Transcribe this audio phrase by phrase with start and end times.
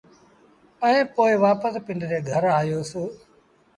[0.85, 2.91] ائيٚݩ پو وآپس پنڊري گھر آيوس۔